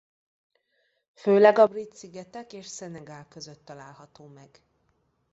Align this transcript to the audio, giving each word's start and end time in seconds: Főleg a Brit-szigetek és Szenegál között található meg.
Főleg 1.13 1.57
a 1.57 1.67
Brit-szigetek 1.67 2.53
és 2.53 2.65
Szenegál 2.67 3.27
között 3.27 3.65
található 3.65 4.27
meg. 4.27 4.49